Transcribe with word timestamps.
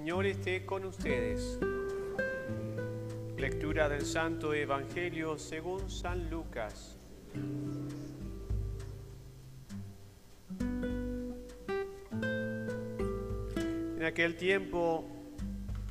Señor 0.00 0.24
esté 0.24 0.64
con 0.64 0.86
ustedes. 0.86 1.58
Lectura 3.36 3.86
del 3.86 4.06
Santo 4.06 4.54
Evangelio 4.54 5.36
según 5.36 5.90
San 5.90 6.30
Lucas. 6.30 6.96
En 13.98 14.02
aquel 14.02 14.38
tiempo 14.38 15.04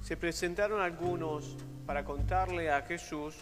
se 0.01 0.17
presentaron 0.17 0.81
algunos 0.81 1.55
para 1.85 2.03
contarle 2.03 2.71
a 2.71 2.81
Jesús 2.81 3.35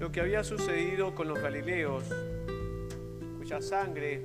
lo 0.00 0.10
que 0.10 0.20
había 0.20 0.42
sucedido 0.42 1.14
con 1.14 1.28
los 1.28 1.40
galileos, 1.40 2.02
cuya 3.38 3.62
sangre 3.62 4.20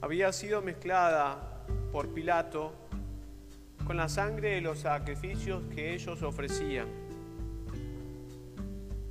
había 0.00 0.32
sido 0.32 0.62
mezclada 0.62 1.66
por 1.92 2.08
Pilato 2.14 2.88
con 3.90 3.96
la 3.96 4.08
sangre 4.08 4.50
de 4.50 4.60
los 4.60 4.78
sacrificios 4.78 5.64
que 5.74 5.92
ellos 5.92 6.22
ofrecían. 6.22 6.86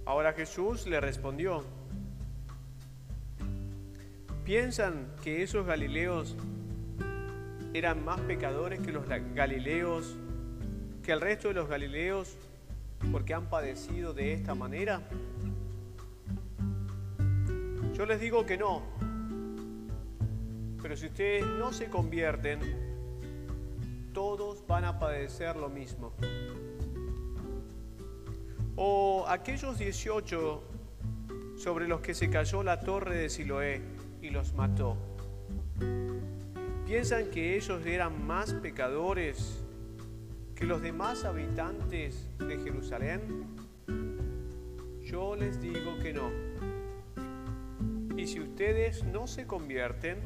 Ahora 0.05 0.31
Jesús 0.31 0.87
le 0.87 1.01
respondió, 1.01 1.65
¿piensan 4.45 5.11
que 5.21 5.43
esos 5.43 5.65
galileos 5.65 6.37
eran 7.73 8.05
más 8.05 8.21
pecadores 8.21 8.79
que 8.79 8.93
los 8.93 9.05
galileos, 9.35 10.15
que 11.03 11.11
el 11.11 11.19
resto 11.19 11.49
de 11.49 11.55
los 11.55 11.67
galileos, 11.67 12.37
porque 13.11 13.33
han 13.33 13.49
padecido 13.49 14.13
de 14.13 14.31
esta 14.31 14.55
manera? 14.55 15.01
Yo 17.95 18.05
les 18.05 18.21
digo 18.21 18.45
que 18.45 18.57
no, 18.57 18.81
pero 20.81 20.95
si 20.95 21.07
ustedes 21.07 21.45
no 21.45 21.73
se 21.73 21.89
convierten, 21.89 22.88
todos 24.13 24.65
van 24.67 24.85
a 24.85 24.99
padecer 24.99 25.55
lo 25.55 25.69
mismo. 25.69 26.13
O 28.75 29.25
aquellos 29.27 29.77
18 29.77 30.63
sobre 31.57 31.87
los 31.87 32.01
que 32.01 32.13
se 32.13 32.29
cayó 32.29 32.63
la 32.63 32.79
torre 32.79 33.17
de 33.17 33.29
Siloé 33.29 33.81
y 34.21 34.29
los 34.29 34.53
mató. 34.53 34.97
¿Piensan 36.85 37.29
que 37.29 37.55
ellos 37.55 37.85
eran 37.85 38.25
más 38.25 38.53
pecadores 38.53 39.63
que 40.55 40.65
los 40.65 40.81
demás 40.81 41.23
habitantes 41.23 42.27
de 42.39 42.57
Jerusalén? 42.57 43.45
Yo 45.03 45.35
les 45.35 45.61
digo 45.61 45.99
que 46.01 46.13
no. 46.13 46.31
Y 48.17 48.27
si 48.27 48.39
ustedes 48.39 49.03
no 49.03 49.27
se 49.27 49.45
convierten, 49.45 50.17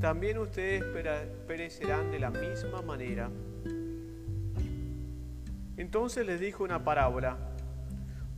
también 0.00 0.38
ustedes 0.38 0.84
perecerán 1.46 2.10
de 2.12 2.20
la 2.20 2.30
misma 2.30 2.82
manera. 2.82 3.30
Entonces 5.76 6.24
les 6.24 6.38
dijo 6.38 6.62
una 6.62 6.84
parábola. 6.84 7.36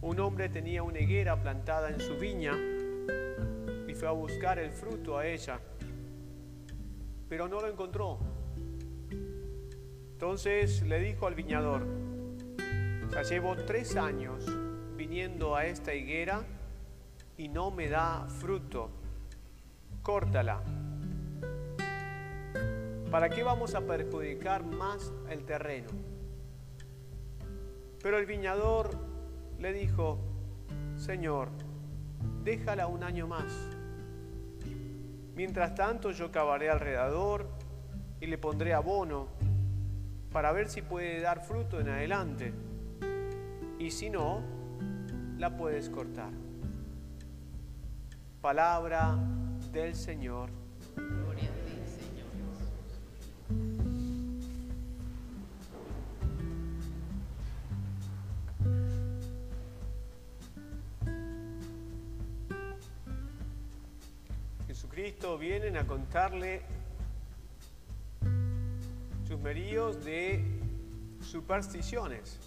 Un 0.00 0.20
hombre 0.20 0.48
tenía 0.48 0.82
una 0.82 1.00
higuera 1.00 1.40
plantada 1.40 1.90
en 1.90 2.00
su 2.00 2.16
viña 2.16 2.54
y 3.86 3.94
fue 3.94 4.08
a 4.08 4.12
buscar 4.12 4.58
el 4.58 4.70
fruto 4.70 5.18
a 5.18 5.26
ella, 5.26 5.60
pero 7.28 7.46
no 7.46 7.60
lo 7.60 7.68
encontró. 7.68 8.18
Entonces 10.12 10.82
le 10.82 10.98
dijo 11.00 11.26
al 11.26 11.34
viñador, 11.34 11.86
ya 13.12 13.22
llevo 13.22 13.56
tres 13.56 13.96
años 13.96 14.46
viniendo 14.96 15.54
a 15.54 15.66
esta 15.66 15.94
higuera 15.94 16.42
y 17.36 17.48
no 17.48 17.70
me 17.70 17.88
da 17.88 18.26
fruto. 18.28 18.90
Córtala 20.02 20.62
¿Para 23.10 23.28
qué 23.28 23.42
vamos 23.42 23.74
a 23.74 23.80
perjudicar 23.80 24.64
más 24.64 25.12
el 25.28 25.44
terreno? 25.44 25.88
Pero 28.00 28.18
el 28.18 28.24
viñador 28.24 28.90
le 29.58 29.72
dijo, 29.72 30.18
Señor, 30.96 31.48
déjala 32.44 32.86
un 32.86 33.02
año 33.02 33.26
más. 33.26 33.52
Mientras 35.34 35.74
tanto 35.74 36.12
yo 36.12 36.30
cavaré 36.30 36.70
alrededor 36.70 37.48
y 38.20 38.26
le 38.26 38.38
pondré 38.38 38.74
abono 38.74 39.26
para 40.30 40.52
ver 40.52 40.68
si 40.68 40.80
puede 40.80 41.20
dar 41.20 41.44
fruto 41.44 41.80
en 41.80 41.88
adelante. 41.88 42.52
Y 43.80 43.90
si 43.90 44.08
no, 44.08 44.40
la 45.36 45.56
puedes 45.56 45.90
cortar. 45.90 46.30
Palabra 48.40 49.18
del 49.72 49.96
Señor. 49.96 50.59
Jesucristo 64.90 65.38
vienen 65.38 65.76
a 65.76 65.86
contarle 65.86 66.62
sus 69.24 69.38
meríos 69.38 70.04
de 70.04 70.44
supersticiones. 71.20 72.40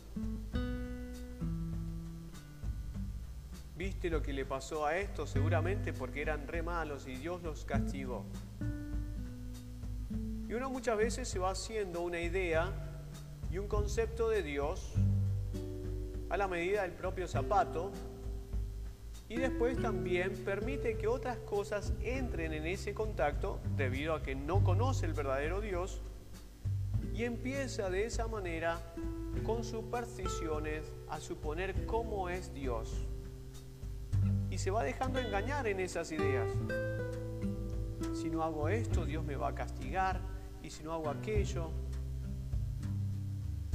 ¿Viste 3.77 4.09
lo 4.09 4.21
que 4.21 4.33
le 4.33 4.43
pasó 4.43 4.85
a 4.85 4.97
esto? 4.97 5.25
Seguramente 5.25 5.93
porque 5.93 6.21
eran 6.21 6.45
re 6.45 6.61
malos 6.61 7.07
y 7.07 7.15
Dios 7.15 7.41
los 7.43 7.63
castigó. 7.63 8.25
Y 10.49 10.53
uno 10.53 10.69
muchas 10.69 10.97
veces 10.97 11.29
se 11.29 11.39
va 11.39 11.51
haciendo 11.51 12.01
una 12.01 12.19
idea 12.19 12.73
y 13.51 13.57
un 13.57 13.69
concepto 13.69 14.27
de 14.27 14.43
Dios 14.43 14.91
a 16.29 16.35
la 16.35 16.49
medida 16.49 16.81
del 16.81 16.91
propio 16.91 17.25
zapato 17.25 17.93
y 19.33 19.37
después 19.37 19.81
también 19.81 20.31
permite 20.45 20.95
que 20.95 21.07
otras 21.07 21.37
cosas 21.37 21.91
entren 22.03 22.53
en 22.53 22.67
ese 22.67 22.93
contacto 22.93 23.59
debido 23.75 24.13
a 24.13 24.21
que 24.21 24.35
no 24.35 24.63
conoce 24.63 25.07
el 25.07 25.13
verdadero 25.13 25.59
Dios 25.59 26.03
y 27.15 27.23
empieza 27.23 27.89
de 27.89 28.05
esa 28.05 28.27
manera 28.27 28.77
con 29.43 29.63
supersticiones 29.63 30.83
a 31.09 31.19
suponer 31.19 31.87
cómo 31.87 32.29
es 32.29 32.53
Dios. 32.53 33.07
Y 34.51 34.59
se 34.59 34.69
va 34.69 34.83
dejando 34.83 35.17
engañar 35.17 35.65
en 35.65 35.79
esas 35.79 36.11
ideas. 36.11 36.51
Si 38.13 38.29
no 38.29 38.43
hago 38.43 38.69
esto, 38.69 39.03
Dios 39.03 39.25
me 39.25 39.35
va 39.35 39.47
a 39.47 39.55
castigar. 39.55 40.21
Y 40.61 40.69
si 40.69 40.83
no 40.83 40.93
hago 40.93 41.09
aquello. 41.09 41.71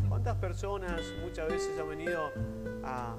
¿Cuántas 0.08 0.36
personas 0.36 1.02
muchas 1.20 1.48
veces 1.48 1.76
han 1.80 1.88
venido 1.88 2.30
a 2.84 3.16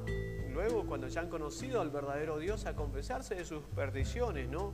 luego, 0.60 0.86
cuando 0.86 1.08
ya 1.08 1.22
han 1.22 1.30
conocido 1.30 1.80
al 1.80 1.90
verdadero 1.90 2.38
Dios, 2.38 2.66
a 2.66 2.76
confesarse 2.76 3.34
de 3.34 3.46
sus 3.46 3.62
perdiciones, 3.64 4.50
¿no? 4.50 4.74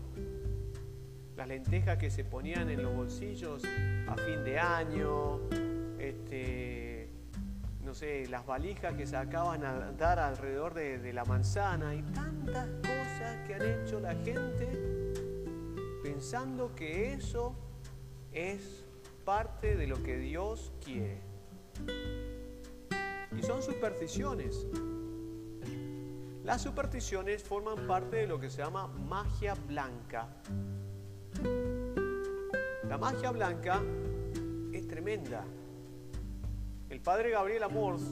Las 1.36 1.48
lentejas 1.48 2.00
que 2.00 2.10
se 2.10 2.24
ponían 2.24 2.72
en 2.72 2.82
los 2.82 2.96
bolsillos 2.96 3.62
a 4.08 4.16
fin 4.16 4.44
de 4.44 4.58
año, 4.58 5.42
este, 6.00 7.12
no 7.84 7.94
sé, 7.94 8.26
las 8.30 8.48
valijas 8.48 8.96
que 8.96 9.06
sacaban 9.06 9.64
a 9.64 9.92
dar 9.92 10.18
alrededor 10.18 10.74
de, 10.74 10.98
de 10.98 11.14
la 11.14 11.24
manzana 11.24 11.94
y 11.94 12.02
tantas 12.02 12.68
cosas 12.82 13.48
que 13.48 13.54
han 13.54 13.62
hecho 13.62 14.00
la 14.00 14.16
gente 14.16 15.14
pensando 16.02 16.74
que 16.74 17.14
eso 17.14 17.56
es 18.32 18.88
parte 19.24 19.76
de 19.76 19.86
lo 19.86 20.02
que 20.02 20.18
Dios 20.18 20.74
quiere. 20.84 21.22
Y 23.38 23.44
son 23.44 23.62
supersticiones. 23.62 24.66
Las 26.46 26.62
supersticiones 26.62 27.42
forman 27.42 27.88
parte 27.88 28.18
de 28.18 28.28
lo 28.28 28.40
que 28.40 28.52
se 28.52 28.60
llama 28.60 28.86
magia 28.86 29.56
blanca. 29.56 30.28
La 32.88 33.00
magia 33.00 33.32
blanca 33.32 33.82
es 34.72 34.88
tremenda. 34.88 35.44
El 36.88 37.02
padre 37.02 37.32
Gabriel 37.32 37.64
Amors 37.64 38.04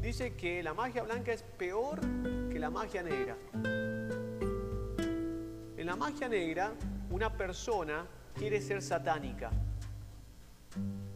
dice 0.00 0.34
que 0.34 0.62
la 0.62 0.72
magia 0.72 1.02
blanca 1.02 1.30
es 1.30 1.42
peor 1.42 2.00
que 2.50 2.58
la 2.58 2.70
magia 2.70 3.02
negra. 3.02 3.36
En 5.76 5.84
la 5.84 5.94
magia 5.94 6.30
negra, 6.30 6.72
una 7.10 7.36
persona 7.36 8.06
quiere 8.34 8.62
ser 8.62 8.80
satánica. 8.80 9.50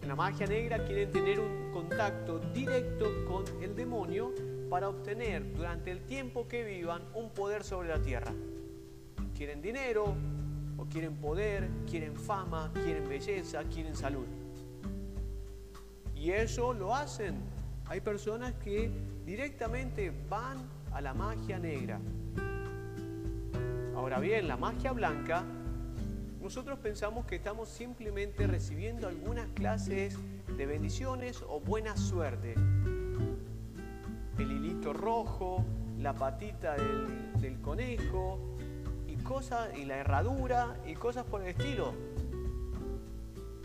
En 0.02 0.06
la 0.06 0.14
magia 0.14 0.46
negra 0.46 0.84
quieren 0.84 1.10
tener 1.10 1.40
un 1.40 1.72
contacto 1.72 2.38
directo 2.38 3.24
con 3.26 3.42
el 3.62 3.74
demonio 3.74 4.34
para 4.68 4.88
obtener 4.88 5.54
durante 5.54 5.90
el 5.90 6.00
tiempo 6.06 6.48
que 6.48 6.64
vivan 6.64 7.02
un 7.14 7.30
poder 7.30 7.64
sobre 7.64 7.88
la 7.88 8.00
tierra. 8.00 8.32
Quieren 9.34 9.60
dinero, 9.62 10.14
o 10.76 10.84
quieren 10.86 11.16
poder, 11.16 11.68
quieren 11.88 12.16
fama, 12.16 12.70
quieren 12.72 13.08
belleza, 13.08 13.62
quieren 13.64 13.94
salud. 13.94 14.26
Y 16.14 16.30
eso 16.30 16.72
lo 16.72 16.94
hacen. 16.94 17.36
Hay 17.86 18.00
personas 18.00 18.54
que 18.54 18.90
directamente 19.24 20.12
van 20.28 20.68
a 20.92 21.00
la 21.00 21.14
magia 21.14 21.58
negra. 21.58 22.00
Ahora 23.94 24.18
bien, 24.20 24.48
la 24.48 24.56
magia 24.56 24.92
blanca 24.92 25.44
nosotros 26.46 26.78
pensamos 26.78 27.26
que 27.26 27.34
estamos 27.34 27.68
simplemente 27.68 28.46
recibiendo 28.46 29.08
algunas 29.08 29.48
clases 29.48 30.16
de 30.56 30.64
bendiciones 30.64 31.42
o 31.48 31.58
buena 31.58 31.96
suerte. 31.96 32.54
El 34.38 34.52
hilito 34.52 34.92
rojo, 34.92 35.64
la 35.98 36.14
patita 36.14 36.76
del, 36.76 37.60
conejo 37.60 38.56
y 39.06 39.16
cosas, 39.16 39.76
y 39.76 39.84
la 39.84 39.96
herradura 39.96 40.76
y 40.86 40.94
cosas 40.94 41.24
por 41.24 41.42
el 41.42 41.48
estilo. 41.48 41.94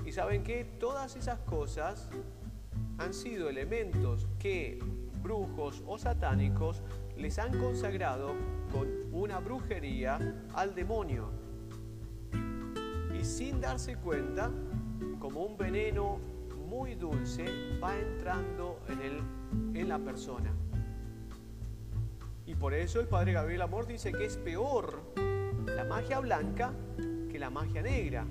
Y 0.05 0.11
saben 0.11 0.43
que 0.43 0.63
todas 0.63 1.15
esas 1.15 1.39
cosas 1.39 2.09
han 2.97 3.13
sido 3.13 3.49
elementos 3.49 4.27
que 4.39 4.79
brujos 5.21 5.83
o 5.85 5.97
satánicos 5.97 6.81
les 7.17 7.37
han 7.37 7.57
consagrado 7.59 8.33
con 8.71 8.87
una 9.11 9.39
brujería 9.39 10.19
al 10.53 10.73
demonio. 10.73 11.29
Y 13.13 13.23
sin 13.23 13.61
darse 13.61 13.97
cuenta, 13.97 14.49
como 15.19 15.43
un 15.43 15.57
veneno 15.57 16.19
muy 16.71 16.95
dulce, 16.95 17.43
va 17.83 17.99
entrando 17.99 18.79
en, 18.87 19.01
el, 19.01 19.77
en 19.77 19.89
la 19.89 19.99
persona. 19.99 20.53
Y 22.45 22.55
por 22.55 22.73
eso 22.73 23.01
el 23.01 23.09
padre 23.09 23.33
Gabriel 23.33 23.61
Amor 23.61 23.87
dice 23.87 24.13
que 24.13 24.23
es 24.23 24.37
peor 24.37 25.01
la 25.65 25.83
magia 25.83 26.21
blanca 26.21 26.71
que 27.29 27.37
la 27.37 27.49
magia 27.49 27.81
negra. 27.81 28.25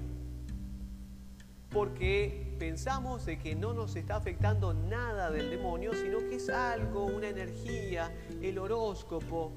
Porque 1.69 2.57
pensamos 2.59 3.27
de 3.27 3.39
que 3.39 3.55
no 3.55 3.75
nos 3.75 3.95
está 3.95 4.17
afectando 4.17 4.73
nada 4.73 5.31
del 5.31 5.51
demonio, 5.51 5.93
sino 5.93 6.21
que 6.21 6.37
es 6.37 6.49
algo, 6.49 7.05
una 7.05 7.29
energía, 7.29 8.11
el 8.41 8.59
horóscopo. 8.59 9.53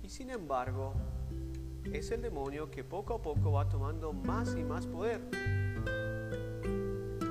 Y 0.00 0.08
sin 0.10 0.30
embargo, 0.30 0.94
es 1.92 2.12
el 2.12 2.22
demonio 2.22 2.70
que 2.70 2.84
poco 2.84 3.14
a 3.14 3.20
poco 3.20 3.50
va 3.50 3.68
tomando 3.68 4.12
más 4.12 4.54
y 4.54 4.62
más 4.62 4.86
poder. 4.86 5.63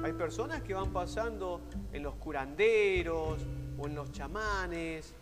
Hay 0.03 0.11
personas 0.11 0.61
que 0.61 0.73
van 0.73 0.91
pasando 0.91 1.61
en 1.93 2.03
los 2.03 2.15
curanderos 2.15 3.39
o 3.77 3.87
en 3.87 3.95
los 3.95 4.11
chamanes, 4.11 5.13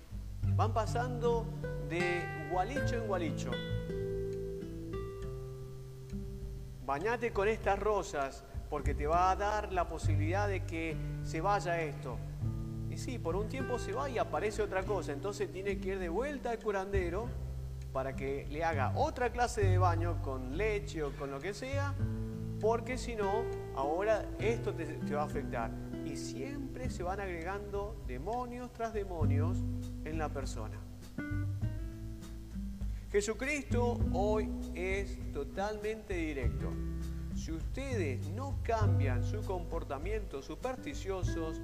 van 0.56 0.74
pasando 0.74 1.46
de 1.88 2.50
gualicho 2.52 2.96
en 2.96 3.06
gualicho. 3.06 3.52
Bañate 6.84 7.32
con 7.32 7.48
estas 7.48 7.78
rosas, 7.78 8.44
porque 8.72 8.96
te 8.96 9.06
va 9.06 9.30
a 9.30 9.36
dar 9.36 9.72
la 9.72 9.88
posibilidad 9.88 10.48
de 10.48 10.66
que 10.66 10.98
se 11.24 11.42
vaya 11.42 11.80
esto. 11.80 12.18
Y 12.90 12.98
sí, 12.98 13.20
por 13.20 13.36
un 13.36 13.48
tiempo 13.50 13.78
se 13.78 13.94
va 13.94 14.10
y 14.10 14.18
aparece 14.18 14.64
otra 14.64 14.82
cosa, 14.82 15.14
entonces 15.14 15.52
tiene 15.52 15.80
que 15.80 15.90
ir 15.90 16.00
de 16.00 16.10
vuelta 16.10 16.50
al 16.50 16.58
curandero 16.58 17.30
para 17.94 18.16
que 18.16 18.48
le 18.50 18.64
haga 18.64 18.94
otra 18.96 19.32
clase 19.32 19.64
de 19.64 19.78
baño 19.78 20.24
con 20.24 20.58
leche 20.58 21.04
o 21.04 21.12
con 21.12 21.30
lo 21.30 21.40
que 21.40 21.54
sea, 21.54 21.94
porque 22.60 22.98
si 22.98 23.16
no, 23.16 23.46
ahora 23.76 24.26
esto 24.40 24.74
te, 24.74 24.86
va 25.14 25.22
a 25.22 25.26
afectar. 25.26 25.72
Y 26.06 26.16
siempre 26.18 26.90
se 26.90 27.04
van 27.04 27.20
agregando 27.20 27.96
demonios 28.08 28.72
tras 28.74 28.94
demonios 28.94 29.58
en 30.06 30.18
la 30.18 30.30
persona. 30.30 30.78
Jesucristo 33.12 34.00
hoy 34.14 34.50
es 34.74 35.18
totalmente 35.34 36.14
directo 36.14 36.72
si 37.42 37.52
ustedes 37.52 38.30
no 38.30 38.60
cambian 38.62 39.24
su 39.24 39.42
comportamiento 39.42 40.44
supersticiosos, 40.44 41.60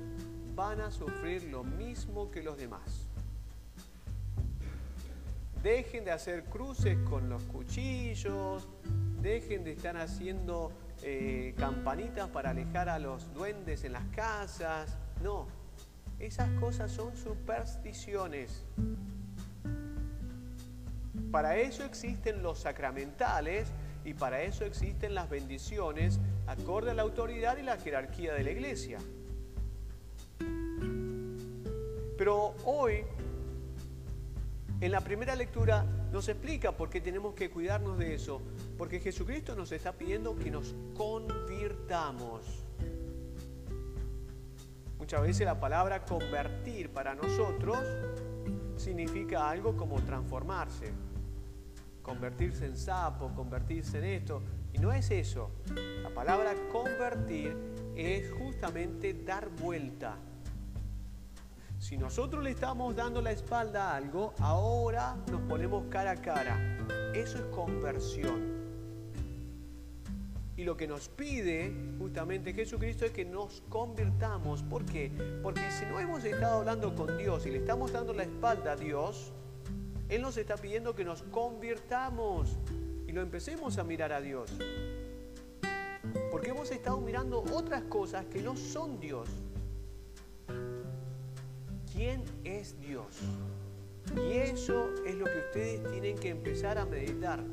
van 0.55 0.81
a 0.81 0.89
sufrir 0.89 1.43
lo 1.43 1.63
mismo 1.63 2.31
que 2.31 2.41
los 2.41 2.57
demás. 2.57 3.06
Dejen 5.63 6.05
de 6.05 6.11
hacer 6.11 6.45
cruces 6.45 6.97
con 7.09 7.29
los 7.29 7.43
cuchillos, 7.43 8.67
dejen 9.21 9.63
de 9.63 9.71
estar 9.73 9.97
haciendo 9.97 10.71
eh, 11.03 11.53
campanitas 11.57 12.29
para 12.29 12.51
alejar 12.51 12.89
a 12.89 12.99
los 12.99 13.33
duendes 13.33 13.83
en 13.83 13.93
las 13.93 14.05
casas. 14.15 14.97
No, 15.21 15.47
esas 16.19 16.49
cosas 16.59 16.91
son 16.91 17.15
supersticiones. 17.15 18.63
Para 21.31 21.57
eso 21.57 21.83
existen 21.83 22.41
los 22.41 22.59
sacramentales 22.59 23.71
y 24.05 24.13
para 24.13 24.41
eso 24.43 24.63
existen 24.63 25.13
las 25.13 25.29
bendiciones 25.29 26.19
acorde 26.47 26.91
a 26.91 26.93
la 26.93 27.01
autoridad 27.01 27.57
y 27.57 27.63
la 27.63 27.77
jerarquía 27.77 28.33
de 28.33 28.43
la 28.43 28.51
iglesia. 28.51 28.99
Pero 32.17 32.55
hoy, 32.65 33.03
en 34.79 34.91
la 34.91 35.01
primera 35.01 35.35
lectura, 35.35 35.85
nos 36.11 36.27
explica 36.29 36.71
por 36.71 36.89
qué 36.89 37.01
tenemos 37.01 37.33
que 37.33 37.49
cuidarnos 37.49 37.97
de 37.97 38.13
eso. 38.13 38.41
Porque 38.77 38.99
Jesucristo 38.99 39.55
nos 39.55 39.71
está 39.71 39.93
pidiendo 39.93 40.35
que 40.35 40.51
nos 40.51 40.75
convirtamos. 40.95 42.63
Muchas 44.97 45.21
veces 45.21 45.45
la 45.45 45.59
palabra 45.59 46.05
convertir 46.05 46.89
para 46.89 47.15
nosotros 47.15 47.79
significa 48.77 49.49
algo 49.49 49.75
como 49.75 50.01
transformarse 50.01 50.93
convertirse 52.07 52.65
en 52.65 52.77
sapo, 52.77 53.33
convertirse 53.35 53.97
en 53.97 54.05
esto. 54.05 54.41
Y 54.71 54.77
no 54.77 54.93
es 54.93 55.11
eso. 55.11 55.51
La 56.01 56.09
palabra 56.09 56.53
convertir 56.71 57.53
es 57.97 58.31
justamente 58.31 59.13
dar 59.13 59.49
vuelta. 59.49 60.17
Si 61.79 61.95
nosotros 61.95 62.43
le 62.43 62.51
estamos 62.51 62.95
dando 62.95 63.21
la 63.21 63.31
espalda 63.31 63.91
a 63.91 63.97
algo, 63.97 64.33
ahora 64.39 65.15
nos 65.31 65.41
ponemos 65.41 65.85
cara 65.89 66.11
a 66.11 66.15
cara. 66.15 66.57
Eso 67.13 67.37
es 67.37 67.43
conversión. 67.45 68.57
Y 70.55 70.63
lo 70.63 70.75
que 70.75 70.87
nos 70.87 71.07
pide 71.07 71.71
justamente 71.99 72.51
Jesucristo 72.51 73.05
es 73.05 73.11
que 73.11 73.25
nos 73.25 73.61
convirtamos. 73.69 74.63
¿Por 74.63 74.85
qué? 74.85 75.11
Porque 75.43 75.69
si 75.69 75.85
no 75.85 75.99
hemos 75.99 76.23
estado 76.23 76.59
hablando 76.59 76.95
con 76.95 77.15
Dios 77.15 77.45
y 77.45 77.51
le 77.51 77.59
estamos 77.59 77.93
dando 77.93 78.11
la 78.11 78.23
espalda 78.23 78.71
a 78.71 78.75
Dios, 78.75 79.31
él 80.09 80.23
nos 80.23 80.35
está 80.37 80.55
pidiendo 80.55 80.95
que 80.95 81.05
nos 81.05 81.21
convirtamos 81.23 82.57
y 83.05 83.11
lo 83.11 83.21
empecemos 83.21 83.77
a 83.77 83.83
mirar 83.83 84.11
a 84.11 84.19
Dios. 84.19 84.51
Porque 86.31 86.49
hemos 86.49 86.71
estado 86.71 86.99
mirando 87.01 87.43
otras 87.53 87.83
cosas 87.83 88.25
que 88.25 88.41
no 88.41 88.57
son 88.57 88.99
Dios. 88.99 89.29
¿Quién 91.97 92.23
es 92.43 92.79
Dios? 92.79 93.07
Y 94.15 94.33
eso 94.33 94.87
es 95.03 95.15
lo 95.15 95.25
que 95.25 95.39
ustedes 95.39 95.91
tienen 95.91 96.15
que 96.15 96.29
empezar 96.29 96.77
a 96.77 96.85
meditar. 96.85 97.43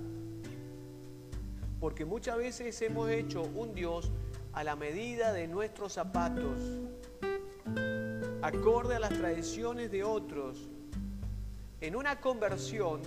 Porque 1.80 2.04
muchas 2.04 2.36
veces 2.36 2.82
hemos 2.82 3.08
hecho 3.08 3.40
un 3.40 3.74
Dios 3.74 4.12
a 4.52 4.62
la 4.62 4.76
medida 4.76 5.32
de 5.32 5.48
nuestros 5.48 5.94
zapatos, 5.94 6.58
acorde 8.42 8.96
a 8.96 8.98
las 8.98 9.14
tradiciones 9.14 9.90
de 9.90 10.04
otros, 10.04 10.68
en 11.80 11.96
una 11.96 12.20
conversión, 12.20 13.00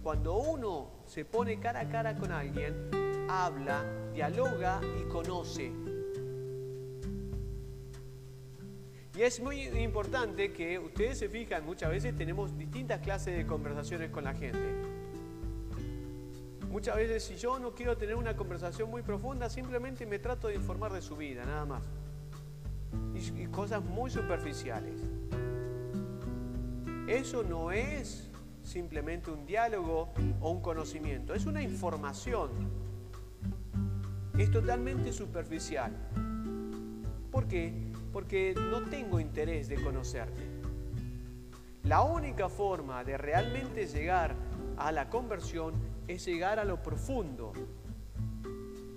cuando 0.00 0.36
uno 0.36 0.90
se 1.06 1.24
pone 1.24 1.58
cara 1.58 1.80
a 1.80 1.88
cara 1.88 2.14
con 2.14 2.30
alguien, 2.30 3.26
habla, 3.28 3.84
dialoga 4.12 4.80
y 5.00 5.08
conoce. 5.08 5.72
Y 9.16 9.22
es 9.22 9.40
muy 9.40 9.62
importante 9.62 10.52
que 10.52 10.76
ustedes 10.78 11.18
se 11.18 11.28
fijan, 11.28 11.64
muchas 11.64 11.88
veces 11.88 12.16
tenemos 12.16 12.58
distintas 12.58 13.00
clases 13.00 13.36
de 13.36 13.46
conversaciones 13.46 14.10
con 14.10 14.24
la 14.24 14.34
gente. 14.34 14.74
Muchas 16.68 16.96
veces 16.96 17.22
si 17.22 17.36
yo 17.36 17.60
no 17.60 17.72
quiero 17.72 17.96
tener 17.96 18.16
una 18.16 18.34
conversación 18.34 18.90
muy 18.90 19.02
profunda, 19.02 19.48
simplemente 19.48 20.04
me 20.04 20.18
trato 20.18 20.48
de 20.48 20.56
informar 20.56 20.92
de 20.92 21.00
su 21.00 21.16
vida, 21.16 21.44
nada 21.44 21.64
más. 21.64 21.84
Y, 23.14 23.46
cosas 23.46 23.84
muy 23.84 24.10
superficiales. 24.10 25.00
Eso 27.06 27.44
no 27.44 27.70
es 27.70 28.28
simplemente 28.64 29.30
un 29.30 29.46
diálogo 29.46 30.12
o 30.40 30.50
un 30.50 30.60
conocimiento, 30.60 31.34
es 31.34 31.46
una 31.46 31.62
información. 31.62 32.50
Es 34.36 34.50
totalmente 34.50 35.12
superficial. 35.12 35.92
¿Por 37.30 37.46
qué? 37.46 37.83
Porque 38.14 38.54
no 38.56 38.80
tengo 38.84 39.20
interés 39.20 39.68
de 39.68 39.74
conocerte. 39.82 40.42
La 41.82 42.02
única 42.02 42.48
forma 42.48 43.04
de 43.04 43.18
realmente 43.18 43.86
llegar 43.86 44.34
a 44.78 44.90
la 44.90 45.10
conversión 45.10 45.74
es 46.08 46.24
llegar 46.24 46.58
a 46.58 46.64
lo 46.64 46.82
profundo, 46.82 47.52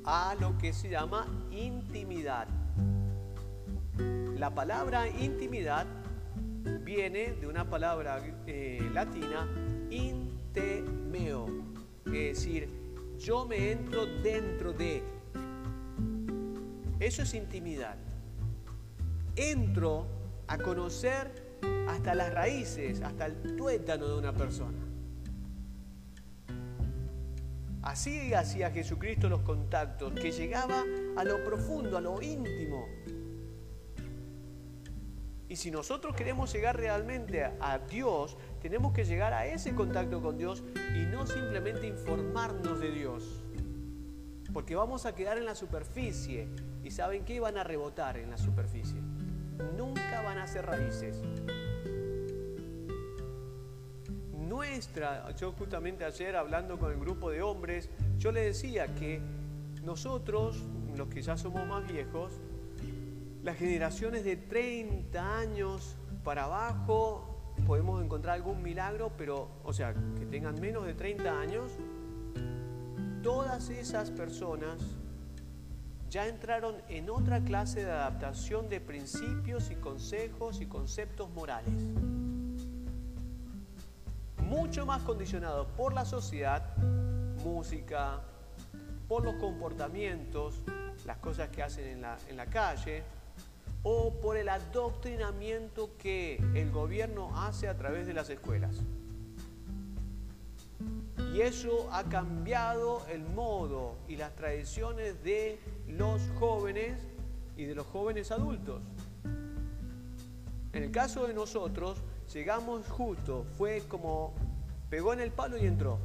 a 0.06 0.36
lo 0.40 0.58
que 0.58 0.72
se 0.72 0.90
llama 0.90 1.28
intimidad. 1.52 2.48
La 4.38 4.54
palabra 4.54 5.10
intimidad 5.10 5.88
viene 6.84 7.34
de 7.34 7.48
una 7.48 7.70
palabra 7.70 8.22
eh, 8.46 8.88
latina, 8.94 9.48
intemeo, 9.90 11.48
es 12.06 12.12
decir, 12.14 12.70
yo 13.18 13.46
me 13.46 13.72
entro 13.72 14.06
dentro 14.06 14.74
de. 14.74 15.04
Eso 17.00 17.24
es 17.24 17.34
intimidad. 17.34 17.98
Entro 19.38 20.08
a 20.48 20.58
conocer 20.58 21.60
hasta 21.88 22.16
las 22.16 22.34
raíces, 22.34 23.02
hasta 23.02 23.28
el 23.28 23.56
tuétano 23.56 24.08
de 24.08 24.18
una 24.18 24.34
persona. 24.34 24.80
Así 27.84 28.34
hacía 28.34 28.72
Jesucristo 28.72 29.30
los 29.30 29.42
contactos, 29.44 30.12
que 30.14 30.32
llegaba 30.32 30.84
a 31.16 31.24
lo 31.24 31.44
profundo, 31.44 31.98
a 31.98 32.02
lo 32.02 32.22
íntimo. 32.22 32.86
Y 35.48 35.56
si 35.56 35.72
nosotros 35.72 36.16
queremos 36.16 36.52
llegar 36.52 36.76
realmente 36.76 37.46
a 37.46 37.78
Dios, 37.78 38.38
tenemos 38.60 38.92
que 38.92 39.06
llegar 39.06 39.34
a 39.34 39.46
ese 39.46 39.74
contacto 39.74 40.22
con 40.22 40.38
Dios 40.38 40.64
y 40.96 41.06
no 41.06 41.26
simplemente 41.26 41.88
informarnos 41.88 42.80
de 42.82 42.92
Dios. 42.92 43.46
Porque 44.52 44.76
vamos 44.76 45.06
a 45.06 45.16
quedar 45.16 45.38
en 45.38 45.46
la 45.46 45.56
superficie 45.56 46.50
y 46.84 46.92
¿saben 46.92 47.24
qué? 47.24 47.40
Van 47.40 47.58
a 47.58 47.64
rebotar 47.64 48.18
en 48.18 48.32
la 48.32 48.38
superficie. 48.38 49.07
Nunca 49.76 50.22
van 50.22 50.38
a 50.38 50.48
ser 50.48 50.66
raíces. 50.66 51.22
Nuestra, 54.34 55.30
yo 55.36 55.52
justamente 55.54 56.06
ayer 56.06 56.36
hablando 56.36 56.80
con 56.80 56.92
el 56.92 57.00
grupo 57.00 57.30
de 57.30 57.42
hombres, 57.42 57.90
yo 58.18 58.32
le 58.32 58.42
decía 58.42 58.94
que 58.96 59.22
nosotros, 59.84 60.64
los 60.96 61.08
que 61.08 61.22
ya 61.22 61.38
somos 61.38 61.66
más 61.68 61.88
viejos, 61.88 62.34
las 63.44 63.58
generaciones 63.58 64.24
de 64.24 64.36
30 64.36 65.40
años 65.40 65.96
para 66.24 66.44
abajo 66.44 67.56
podemos 67.66 68.04
encontrar 68.04 68.36
algún 68.36 68.62
milagro, 68.62 69.12
pero, 69.18 69.50
o 69.64 69.74
sea, 69.74 69.94
que 70.18 70.26
tengan 70.26 70.60
menos 70.60 70.86
de 70.86 70.94
30 70.94 71.40
años, 71.40 71.72
todas 73.24 73.70
esas 73.70 74.12
personas 74.12 74.97
ya 76.10 76.28
entraron 76.28 76.76
en 76.88 77.10
otra 77.10 77.42
clase 77.42 77.84
de 77.84 77.92
adaptación 77.92 78.70
de 78.70 78.80
principios 78.80 79.70
y 79.72 79.76
consejos 79.76 80.62
y 80.62 80.66
conceptos 80.66 81.30
morales. 81.32 81.74
Mucho 84.44 84.86
más 84.86 85.02
condicionados 85.04 85.68
por 85.76 85.94
la 85.94 86.06
sociedad, 86.06 86.78
música, 87.44 88.22
por 89.08 89.24
los 89.24 89.36
comportamientos, 89.36 90.64
las 91.06 91.18
cosas 91.18 91.50
que 91.50 91.64
hacen 91.64 91.88
en 91.88 92.02
la, 92.02 92.18
en 92.30 92.38
la 92.38 92.46
calle, 92.46 93.04
o 93.84 94.14
por 94.22 94.38
el 94.38 94.50
adoctrinamiento 94.50 95.92
que 95.98 96.36
el 96.56 96.72
gobierno 96.72 97.32
hace 97.42 97.68
a 97.68 97.78
través 97.78 98.08
de 98.08 98.14
las 98.14 98.30
escuelas. 98.30 98.78
Y 101.38 101.42
eso 101.42 101.88
ha 101.92 102.04
cambiado 102.06 103.06
el 103.12 103.22
modo 103.22 103.94
y 104.08 104.16
las 104.16 104.36
tradiciones 104.36 105.24
de 105.24 105.60
los 105.88 106.20
jóvenes 106.40 106.98
y 107.56 107.66
de 107.66 107.76
los 107.76 107.86
jóvenes 107.86 108.32
adultos. 108.32 108.82
En 110.74 110.82
el 110.82 110.90
caso 110.90 111.28
de 111.28 111.36
nosotros, 111.36 112.00
llegamos 112.34 112.88
justo, 112.88 113.46
fue 113.56 113.84
como 113.88 114.34
pegó 114.90 115.14
en 115.14 115.20
el 115.20 115.30
palo 115.30 115.60
y 115.60 115.68
entró. 115.68 116.00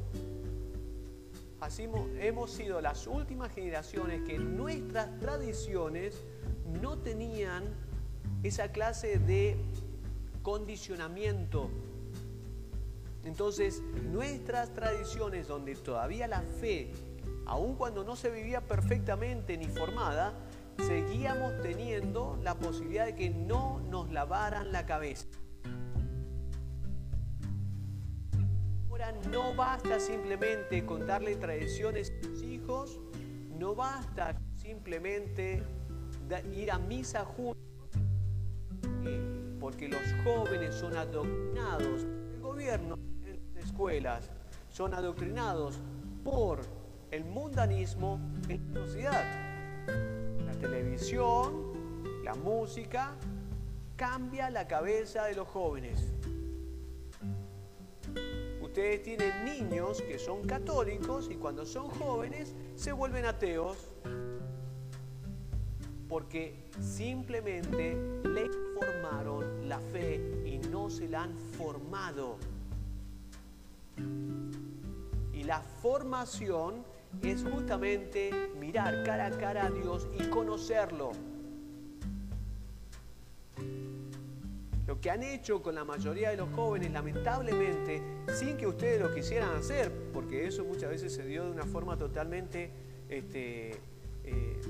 Así 1.61 1.89
hemos 2.19 2.51
sido 2.51 2.79
las 2.79 3.07
últimas 3.07 3.51
generaciones 3.51 4.21
que 4.27 4.37
nuestras 4.37 5.19
tradiciones 5.19 6.23
no 6.79 6.99
tenían 6.99 7.63
esa 8.43 8.71
clase 8.71 9.17
de 9.17 9.57
condicionamiento. 10.43 11.71
Entonces, 13.23 13.81
nuestras 14.11 14.73
tradiciones 14.73 15.47
donde 15.47 15.75
todavía 15.75 16.27
la 16.27 16.41
fe, 16.41 16.91
aun 17.45 17.75
cuando 17.75 18.03
no 18.03 18.15
se 18.15 18.29
vivía 18.29 18.61
perfectamente 18.61 19.57
ni 19.57 19.67
formada, 19.67 20.33
seguíamos 20.85 21.61
teniendo 21.61 22.37
la 22.41 22.55
posibilidad 22.55 23.05
de 23.05 23.15
que 23.15 23.29
no 23.29 23.79
nos 23.89 24.11
lavaran 24.11 24.71
la 24.71 24.85
cabeza. 24.85 25.27
Ahora 28.89 29.13
no 29.31 29.55
basta 29.55 29.99
simplemente 29.99 30.85
contarle 30.85 31.35
tradiciones 31.35 32.11
a 32.11 32.25
sus 32.25 32.43
hijos, 32.43 32.99
no 33.57 33.75
basta 33.75 34.37
simplemente 34.55 35.63
ir 36.53 36.71
a 36.71 36.79
misa 36.79 37.25
juntos, 37.25 37.89
porque 39.59 39.87
los 39.87 40.01
jóvenes 40.23 40.75
son 40.75 40.95
adoctrinados, 40.95 42.03
el 42.03 42.39
gobierno, 42.41 42.97
son 44.69 44.93
adoctrinados 44.93 45.79
por 46.23 46.61
el 47.11 47.25
mundanismo 47.25 48.19
en 48.47 48.73
la 48.73 48.85
sociedad. 48.85 49.23
La 50.45 50.53
televisión, 50.53 51.73
la 52.23 52.33
música, 52.35 53.15
cambia 53.95 54.49
la 54.49 54.67
cabeza 54.67 55.25
de 55.25 55.35
los 55.35 55.47
jóvenes. 55.47 56.13
Ustedes 58.61 59.03
tienen 59.03 59.45
niños 59.45 60.01
que 60.01 60.17
son 60.17 60.43
católicos 60.43 61.29
y 61.31 61.35
cuando 61.35 61.65
son 61.65 61.89
jóvenes 61.89 62.55
se 62.75 62.91
vuelven 62.91 63.25
ateos 63.25 63.77
porque 66.09 66.69
simplemente 66.79 67.95
le 68.23 68.49
formaron 68.75 69.67
la 69.67 69.79
fe 69.79 70.43
y 70.45 70.57
no 70.69 70.89
se 70.89 71.07
la 71.07 71.23
han 71.23 71.37
formado. 71.57 72.37
Y 75.33 75.43
la 75.43 75.61
formación 75.61 76.83
es 77.21 77.43
justamente 77.43 78.31
mirar 78.59 79.03
cara 79.03 79.27
a 79.27 79.31
cara 79.31 79.65
a 79.65 79.69
Dios 79.71 80.07
y 80.19 80.23
conocerlo. 80.29 81.11
Lo 84.85 84.99
que 84.99 85.09
han 85.09 85.23
hecho 85.23 85.61
con 85.61 85.75
la 85.75 85.85
mayoría 85.85 86.29
de 86.29 86.37
los 86.37 86.49
jóvenes, 86.51 86.91
lamentablemente, 86.91 88.01
sin 88.33 88.57
que 88.57 88.67
ustedes 88.67 89.01
lo 89.01 89.13
quisieran 89.13 89.55
hacer, 89.55 89.91
porque 90.13 90.45
eso 90.47 90.65
muchas 90.65 90.89
veces 90.89 91.13
se 91.13 91.25
dio 91.25 91.45
de 91.45 91.51
una 91.51 91.65
forma 91.65 91.97
totalmente 91.97 92.71
este, 93.09 93.71
eh, 94.23 94.61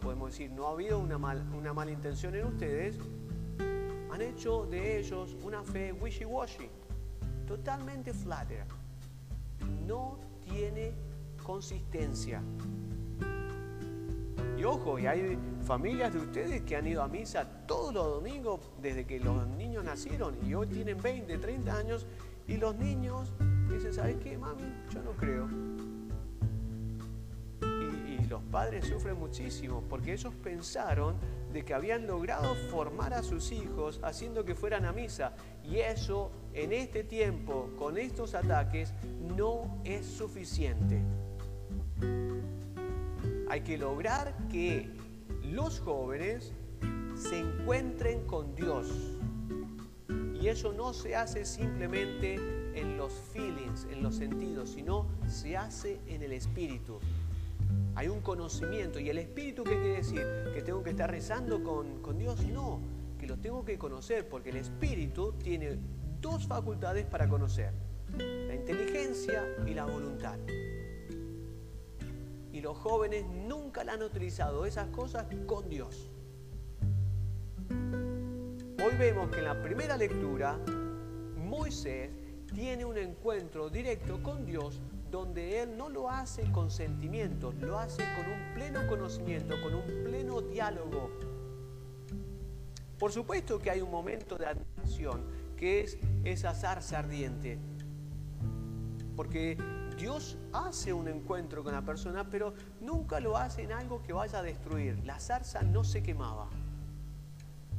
podemos 0.00 0.30
decir, 0.32 0.50
no 0.50 0.66
ha 0.66 0.72
habido 0.72 0.98
una, 0.98 1.16
una 1.16 1.72
mala 1.72 1.90
intención 1.90 2.34
en 2.34 2.46
ustedes, 2.46 2.98
han 4.10 4.20
hecho 4.20 4.66
de 4.66 4.98
ellos 4.98 5.36
una 5.44 5.62
fe 5.62 5.92
wishy-washy, 5.92 6.68
totalmente 7.50 8.14
flatter. 8.14 8.64
No 9.84 10.18
tiene 10.44 10.92
consistencia. 11.42 12.40
Y 14.56 14.62
ojo, 14.62 15.00
y 15.00 15.08
hay 15.08 15.36
familias 15.64 16.12
de 16.12 16.20
ustedes 16.20 16.62
que 16.62 16.76
han 16.76 16.86
ido 16.86 17.02
a 17.02 17.08
misa 17.08 17.44
todos 17.66 17.92
los 17.92 18.06
domingos 18.06 18.60
desde 18.80 19.04
que 19.04 19.18
los 19.18 19.48
niños 19.48 19.82
nacieron 19.82 20.36
y 20.46 20.54
hoy 20.54 20.68
tienen 20.68 21.02
20, 21.02 21.38
30 21.38 21.76
años 21.76 22.06
y 22.46 22.56
los 22.56 22.76
niños 22.76 23.32
dicen, 23.68 23.92
¿sabes 23.92 24.16
qué, 24.22 24.38
mami? 24.38 24.62
Yo 24.92 25.02
no 25.02 25.10
creo 25.12 25.48
los 28.30 28.42
padres 28.44 28.86
sufren 28.86 29.18
muchísimo 29.18 29.82
porque 29.88 30.12
ellos 30.12 30.32
pensaron 30.36 31.16
de 31.52 31.64
que 31.64 31.74
habían 31.74 32.06
logrado 32.06 32.54
formar 32.70 33.12
a 33.12 33.24
sus 33.24 33.50
hijos 33.50 33.98
haciendo 34.04 34.44
que 34.44 34.54
fueran 34.54 34.84
a 34.84 34.92
misa 34.92 35.34
y 35.64 35.78
eso 35.78 36.30
en 36.54 36.72
este 36.72 37.02
tiempo 37.02 37.70
con 37.76 37.98
estos 37.98 38.36
ataques 38.36 38.94
no 39.36 39.80
es 39.84 40.06
suficiente. 40.06 41.02
Hay 43.48 43.62
que 43.62 43.76
lograr 43.76 44.36
que 44.48 44.88
los 45.42 45.80
jóvenes 45.80 46.52
se 47.16 47.40
encuentren 47.40 48.24
con 48.26 48.54
Dios. 48.54 48.86
Y 50.40 50.46
eso 50.46 50.72
no 50.72 50.94
se 50.94 51.16
hace 51.16 51.44
simplemente 51.44 52.36
en 52.74 52.96
los 52.96 53.12
feelings, 53.12 53.86
en 53.90 54.02
los 54.02 54.14
sentidos, 54.14 54.70
sino 54.70 55.06
se 55.26 55.56
hace 55.56 56.00
en 56.06 56.22
el 56.22 56.32
espíritu 56.32 57.00
hay 58.00 58.08
un 58.08 58.22
conocimiento. 58.22 58.98
¿Y 58.98 59.10
el 59.10 59.18
espíritu 59.18 59.62
qué 59.62 59.78
quiere 59.78 59.96
decir? 59.96 60.26
¿Que 60.54 60.62
tengo 60.62 60.82
que 60.82 60.88
estar 60.88 61.10
rezando 61.10 61.62
con, 61.62 62.18
Dios? 62.18 62.42
No, 62.46 62.80
que 63.18 63.26
lo 63.26 63.36
tengo 63.36 63.62
que 63.62 63.76
conocer, 63.76 64.26
porque 64.26 64.48
el 64.48 64.56
espíritu 64.56 65.34
tiene 65.34 65.76
dos 66.18 66.46
facultades 66.46 67.04
para 67.04 67.28
conocer, 67.28 67.74
la 68.16 68.54
inteligencia 68.54 69.44
y 69.66 69.74
la 69.74 69.84
voluntad. 69.84 70.38
Y 72.54 72.62
los 72.62 72.78
jóvenes 72.78 73.26
nunca 73.26 73.84
la 73.84 73.92
han 73.92 74.02
utilizado 74.02 74.64
esas 74.64 74.88
cosas 74.88 75.26
con 75.44 75.68
Dios. 75.68 76.10
Hoy 78.82 78.94
vemos 78.98 79.28
que 79.28 79.40
en 79.40 79.44
la 79.44 79.62
primera 79.62 79.98
lectura 79.98 80.58
Moisés 81.36 82.08
tiene 82.54 82.86
un 82.86 82.96
encuentro 82.96 83.68
directo 83.68 84.22
con 84.22 84.46
Dios 84.46 84.80
donde 85.10 85.62
Él 85.62 85.76
no 85.76 85.88
lo 85.88 86.08
hace 86.08 86.50
con 86.52 86.70
sentimientos, 86.70 87.54
lo 87.56 87.78
hace 87.78 88.02
con 88.16 88.32
un 88.32 88.54
pleno 88.54 88.86
conocimiento, 88.88 89.60
con 89.62 89.74
un 89.74 90.04
pleno 90.04 90.40
diálogo. 90.40 91.10
Por 92.98 93.12
supuesto 93.12 93.58
que 93.58 93.70
hay 93.70 93.80
un 93.80 93.90
momento 93.90 94.36
de 94.36 94.46
admiración, 94.46 95.22
que 95.56 95.80
es 95.80 95.98
esa 96.24 96.54
zarza 96.54 96.98
ardiente, 96.98 97.58
porque 99.16 99.56
Dios 99.96 100.38
hace 100.52 100.92
un 100.92 101.08
encuentro 101.08 101.62
con 101.62 101.74
la 101.74 101.82
persona, 101.82 102.28
pero 102.30 102.54
nunca 102.80 103.20
lo 103.20 103.36
hace 103.36 103.62
en 103.62 103.72
algo 103.72 104.02
que 104.02 104.12
vaya 104.12 104.38
a 104.38 104.42
destruir. 104.42 104.98
La 105.04 105.18
zarza 105.18 105.62
no 105.62 105.84
se 105.84 106.02
quemaba. 106.02 106.48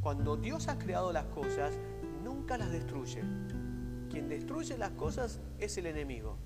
Cuando 0.02 0.38
Dios 0.38 0.68
ha 0.68 0.78
creado 0.78 1.12
las 1.12 1.26
cosas, 1.26 1.74
nunca 2.24 2.58
las 2.58 2.72
destruye. 2.72 3.22
Quien 4.10 4.28
destruye 4.28 4.78
las 4.78 4.92
cosas 4.92 5.40
es 5.60 5.78
el 5.78 5.86
enemigo. 5.86 6.38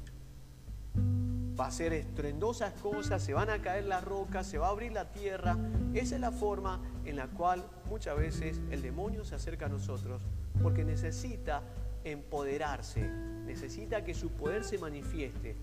Va 1.59 1.67
a 1.67 1.71
ser 1.71 1.93
estruendosas 1.93 2.73
cosas, 2.81 3.23
se 3.23 3.33
van 3.33 3.49
a 3.49 3.61
caer 3.61 3.85
las 3.85 4.03
rocas, 4.03 4.45
se 4.45 4.57
va 4.57 4.67
a 4.67 4.71
abrir 4.71 4.91
la 4.91 5.11
tierra. 5.11 5.57
Esa 5.93 6.15
es 6.15 6.21
la 6.21 6.31
forma 6.31 6.81
en 7.05 7.15
la 7.15 7.27
cual 7.27 7.65
muchas 7.89 8.17
veces 8.17 8.59
el 8.71 8.81
demonio 8.81 9.23
se 9.23 9.35
acerca 9.35 9.67
a 9.67 9.69
nosotros, 9.69 10.21
porque 10.61 10.83
necesita 10.83 11.63
empoderarse, 12.03 13.07
necesita 13.45 14.03
que 14.03 14.13
su 14.13 14.31
poder 14.31 14.63
se 14.63 14.77
manifieste. 14.77 15.55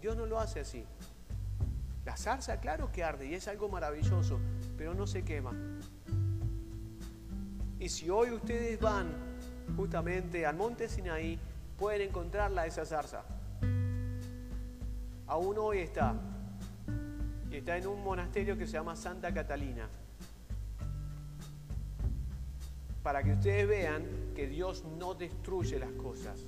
Dios 0.00 0.16
no 0.16 0.26
lo 0.26 0.38
hace 0.38 0.60
así. 0.60 0.84
La 2.04 2.16
zarza, 2.16 2.60
claro 2.60 2.90
que 2.92 3.04
arde 3.04 3.26
y 3.26 3.34
es 3.34 3.48
algo 3.48 3.68
maravilloso, 3.68 4.38
pero 4.76 4.94
no 4.94 5.06
se 5.06 5.22
quema. 5.22 5.52
Y 7.78 7.88
si 7.88 8.10
hoy 8.10 8.30
ustedes 8.30 8.78
van 8.78 9.08
justamente 9.76 10.44
al 10.44 10.56
monte 10.56 10.88
Sinaí, 10.88 11.38
pueden 11.78 12.08
encontrarla 12.08 12.66
esa 12.66 12.84
zarza 12.84 13.24
aún 15.30 15.56
hoy 15.58 15.78
está. 15.78 16.14
Y 17.50 17.56
está 17.56 17.76
en 17.76 17.86
un 17.86 18.02
monasterio 18.02 18.58
que 18.58 18.66
se 18.66 18.72
llama 18.74 18.96
Santa 18.96 19.32
Catalina. 19.32 19.88
Para 23.02 23.22
que 23.22 23.32
ustedes 23.32 23.66
vean 23.66 24.04
que 24.34 24.46
Dios 24.48 24.84
no 24.98 25.14
destruye 25.14 25.78
las 25.78 25.92
cosas. 25.92 26.40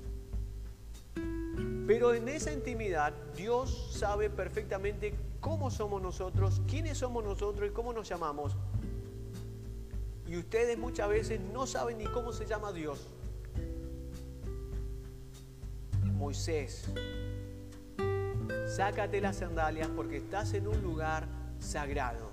Pero 1.87 2.13
en 2.13 2.29
esa 2.29 2.51
intimidad 2.51 3.13
Dios 3.35 3.95
sabe 3.97 4.29
perfectamente 4.29 5.15
cómo 5.39 5.71
somos 5.71 6.01
nosotros, 6.01 6.61
quiénes 6.67 6.97
somos 6.97 7.23
nosotros 7.23 7.69
y 7.69 7.73
cómo 7.73 7.93
nos 7.93 8.07
llamamos. 8.07 8.55
Y 10.27 10.37
ustedes 10.37 10.77
muchas 10.77 11.09
veces 11.09 11.39
no 11.39 11.67
saben 11.67 11.97
ni 11.97 12.05
cómo 12.05 12.31
se 12.33 12.45
llama 12.45 12.71
Dios. 12.71 13.07
Moisés, 16.03 16.89
sácate 18.75 19.21
las 19.21 19.37
sandalias 19.37 19.87
porque 19.95 20.17
estás 20.17 20.55
en 20.55 20.67
un 20.67 20.81
lugar 20.81 21.27
sagrado. 21.59 22.31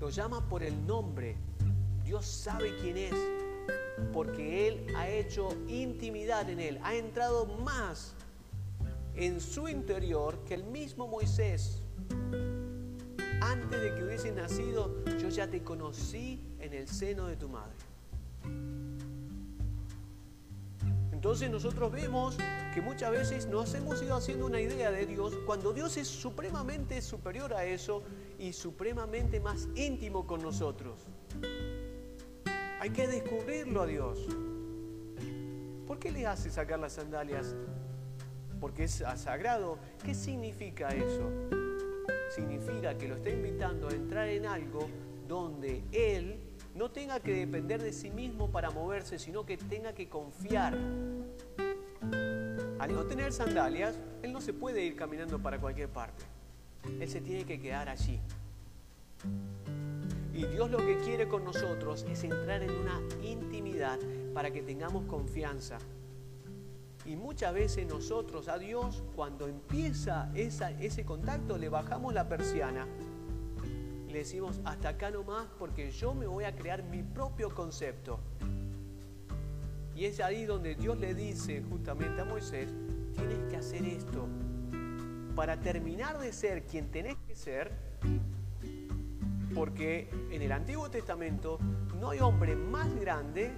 Lo 0.00 0.08
llama 0.08 0.48
por 0.48 0.62
el 0.62 0.86
nombre. 0.86 1.36
Dios 2.02 2.24
sabe 2.24 2.74
quién 2.80 2.96
es, 2.96 3.14
porque 4.10 4.68
Él 4.68 4.86
ha 4.96 5.06
hecho 5.06 5.50
intimidad 5.68 6.48
en 6.48 6.60
Él, 6.60 6.80
ha 6.82 6.94
entrado 6.94 7.44
más 7.44 8.14
en 9.14 9.42
su 9.42 9.68
interior 9.68 10.42
que 10.44 10.54
el 10.54 10.64
mismo 10.64 11.06
Moisés. 11.06 11.82
Antes 13.42 13.82
de 13.82 13.94
que 13.94 14.02
hubiese 14.02 14.32
nacido, 14.32 15.04
yo 15.18 15.28
ya 15.28 15.46
te 15.46 15.62
conocí 15.62 16.56
en 16.58 16.72
el 16.72 16.88
seno 16.88 17.26
de 17.26 17.36
tu 17.36 17.50
madre. 17.50 17.89
Entonces 21.20 21.50
nosotros 21.50 21.92
vemos 21.92 22.38
que 22.72 22.80
muchas 22.80 23.10
veces 23.10 23.46
nos 23.46 23.74
hemos 23.74 24.02
ido 24.02 24.16
haciendo 24.16 24.46
una 24.46 24.58
idea 24.58 24.90
de 24.90 25.04
Dios 25.04 25.36
cuando 25.44 25.74
Dios 25.74 25.98
es 25.98 26.08
supremamente 26.08 27.02
superior 27.02 27.52
a 27.52 27.66
eso 27.66 28.02
y 28.38 28.54
supremamente 28.54 29.38
más 29.38 29.68
íntimo 29.74 30.26
con 30.26 30.40
nosotros. 30.40 30.98
Hay 32.80 32.88
que 32.88 33.06
descubrirlo 33.06 33.82
a 33.82 33.86
Dios. 33.86 34.18
¿Por 35.86 35.98
qué 35.98 36.10
le 36.10 36.26
hace 36.26 36.50
sacar 36.50 36.78
las 36.78 36.94
sandalias? 36.94 37.54
Porque 38.58 38.84
es 38.84 39.04
sagrado. 39.16 39.76
¿Qué 40.02 40.14
significa 40.14 40.88
eso? 40.88 41.30
Significa 42.34 42.96
que 42.96 43.08
lo 43.08 43.16
está 43.16 43.28
invitando 43.28 43.88
a 43.88 43.92
entrar 43.92 44.26
en 44.26 44.46
algo 44.46 44.88
donde 45.28 45.84
Él 45.92 46.49
no 46.80 46.90
tenga 46.90 47.20
que 47.20 47.34
depender 47.34 47.82
de 47.82 47.92
sí 47.92 48.10
mismo 48.10 48.50
para 48.50 48.70
moverse, 48.70 49.18
sino 49.18 49.44
que 49.44 49.58
tenga 49.58 49.92
que 49.92 50.08
confiar. 50.08 50.78
Al 52.78 52.94
no 52.94 53.04
tener 53.04 53.34
sandalias, 53.34 54.00
él 54.22 54.32
no 54.32 54.40
se 54.40 54.54
puede 54.54 54.82
ir 54.82 54.96
caminando 54.96 55.38
para 55.38 55.60
cualquier 55.60 55.90
parte. 55.90 56.24
Él 56.98 57.06
se 57.06 57.20
tiene 57.20 57.44
que 57.44 57.60
quedar 57.60 57.90
allí. 57.90 58.18
Y 60.32 60.46
Dios 60.46 60.70
lo 60.70 60.78
que 60.78 60.96
quiere 61.00 61.28
con 61.28 61.44
nosotros 61.44 62.06
es 62.08 62.24
entrar 62.24 62.62
en 62.62 62.70
una 62.70 62.98
intimidad 63.22 63.98
para 64.32 64.50
que 64.50 64.62
tengamos 64.62 65.04
confianza. 65.04 65.76
Y 67.04 67.14
muchas 67.14 67.52
veces 67.52 67.86
nosotros 67.86 68.48
a 68.48 68.56
Dios, 68.56 69.02
cuando 69.14 69.48
empieza 69.48 70.32
ese 70.34 71.04
contacto, 71.04 71.58
le 71.58 71.68
bajamos 71.68 72.14
la 72.14 72.26
persiana 72.26 72.86
le 74.10 74.20
decimos 74.20 74.60
hasta 74.64 74.90
acá 74.90 75.10
nomás 75.10 75.46
porque 75.58 75.90
yo 75.90 76.14
me 76.14 76.26
voy 76.26 76.44
a 76.44 76.54
crear 76.54 76.82
mi 76.82 77.02
propio 77.02 77.54
concepto. 77.54 78.20
Y 79.94 80.04
es 80.06 80.20
ahí 80.20 80.44
donde 80.44 80.74
Dios 80.74 80.98
le 80.98 81.14
dice 81.14 81.62
justamente 81.68 82.20
a 82.20 82.24
Moisés, 82.24 82.72
tienes 83.14 83.38
que 83.50 83.56
hacer 83.56 83.84
esto. 83.84 84.26
Para 85.36 85.60
terminar 85.60 86.18
de 86.18 86.32
ser 86.32 86.64
quien 86.64 86.90
tenés 86.90 87.16
que 87.26 87.34
ser, 87.34 87.72
porque 89.54 90.08
en 90.30 90.42
el 90.42 90.52
Antiguo 90.52 90.90
Testamento 90.90 91.58
no 91.98 92.10
hay 92.10 92.20
hombre 92.20 92.56
más 92.56 92.94
grande 92.98 93.52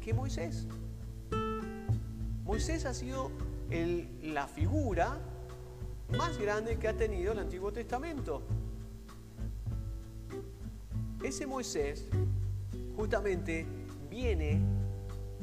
que 0.00 0.12
Moisés. 0.12 0.66
Moisés 2.44 2.84
ha 2.84 2.94
sido 2.94 3.30
la 4.22 4.48
figura 4.48 5.18
más 6.18 6.36
grande 6.38 6.78
que 6.78 6.88
ha 6.88 6.96
tenido 6.96 7.32
el 7.32 7.38
Antiguo 7.38 7.72
Testamento. 7.72 8.42
Ese 11.22 11.46
Moisés 11.46 12.06
justamente 12.96 13.66
viene 14.08 14.60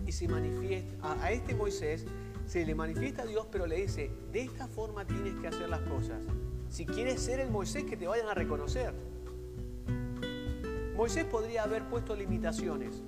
y 0.08 0.12
se 0.12 0.28
manifiesta, 0.28 1.16
a, 1.22 1.32
este 1.32 1.54
Moisés 1.54 2.06
se 2.48 2.66
le 2.66 2.74
manifiesta 2.74 3.24
a 3.24 3.26
Dios, 3.26 3.46
pero 3.52 3.68
le 3.68 3.76
dice, 3.76 4.10
de 4.32 4.42
esta 4.42 4.68
forma 4.68 5.06
tienes 5.06 5.36
que 5.36 5.48
hacer 5.48 5.70
las 5.70 5.82
cosas. 5.82 6.24
Si 6.70 6.86
quieres 6.86 7.22
ser 7.22 7.40
el 7.40 7.52
Moisés, 7.52 7.84
que 7.84 7.96
te 7.96 8.08
vayan 8.08 8.28
a 8.28 8.34
reconocer. 8.34 8.94
Moisés 10.96 11.26
podría 11.26 11.64
haber 11.64 11.84
puesto 11.84 12.16
limitaciones, 12.16 13.04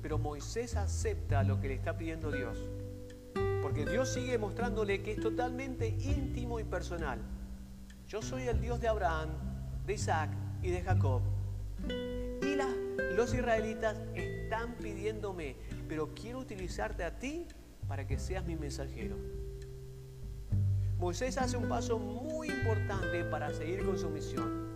pero 0.00 0.18
Moisés 0.18 0.74
acepta 0.76 1.42
lo 1.42 1.60
que 1.60 1.68
le 1.68 1.74
está 1.74 1.98
pidiendo 1.98 2.30
Dios, 2.30 2.58
porque 3.60 3.84
Dios 3.84 4.08
sigue 4.08 4.38
mostrándole 4.38 5.02
que 5.02 5.12
es 5.12 5.20
totalmente 5.20 5.88
íntimo 5.88 6.58
y 6.60 6.64
personal. 6.64 7.18
Yo 8.08 8.22
soy 8.22 8.48
el 8.48 8.58
Dios 8.60 8.80
de 8.80 8.88
Abraham, 8.88 9.28
de 9.84 9.92
Isaac 9.94 10.30
y 10.62 10.70
de 10.70 10.82
Jacob. 10.82 11.22
Y 11.88 12.56
los 13.16 13.34
israelitas 13.34 13.98
están 14.14 14.74
pidiéndome, 14.76 15.56
pero 15.88 16.14
quiero 16.14 16.38
utilizarte 16.38 17.04
a 17.04 17.18
ti 17.18 17.46
para 17.88 18.06
que 18.06 18.18
seas 18.18 18.44
mi 18.44 18.56
mensajero. 18.56 19.16
Moisés 20.98 21.38
hace 21.38 21.56
un 21.56 21.68
paso 21.68 21.98
muy 21.98 22.48
importante 22.48 23.24
para 23.24 23.52
seguir 23.54 23.84
con 23.84 23.98
su 23.98 24.10
misión. 24.10 24.68